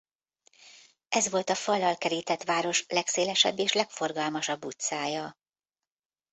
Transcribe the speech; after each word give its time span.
Ez 1.09 1.29
volt 1.29 1.49
a 1.49 1.55
fallal 1.55 1.97
kerített 1.97 2.43
város 2.43 2.85
legszélesebb 2.87 3.59
és 3.59 3.73
legforgalmasabb 3.73 4.65
utcája. 4.65 5.37